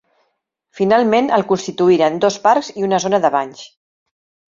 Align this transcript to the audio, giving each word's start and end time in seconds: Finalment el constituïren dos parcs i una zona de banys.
Finalment 0.79 1.29
el 1.37 1.45
constituïren 1.53 2.19
dos 2.25 2.41
parcs 2.49 2.75
i 2.83 2.91
una 2.91 3.05
zona 3.07 3.25
de 3.27 3.35
banys. 3.41 3.65